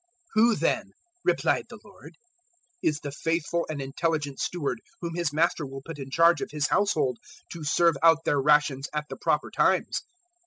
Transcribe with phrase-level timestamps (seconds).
[0.01, 0.07] 012:042
[0.43, 0.91] "Who, then,"
[1.23, 2.17] replied the Lord,
[2.81, 6.69] "is the faithful and intelligent steward whom his Master will put in charge of His
[6.69, 7.19] household
[7.51, 10.01] to serve out their rations at the proper times?